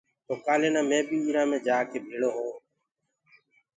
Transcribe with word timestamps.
تو 0.25 0.33
ڪآلي 0.45 0.69
نآ 0.75 0.81
مي 0.89 0.99
بي 1.07 1.17
اُرا 1.27 1.43
مي 1.49 1.57
جآڪي 1.65 1.99
شريٚڪ 2.05 2.31
هويوٚنٚ۔ 2.35 2.61